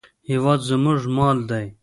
هېواد 0.29 0.59
زموږ 0.69 1.01
مال 1.15 1.37
دی 1.49 1.65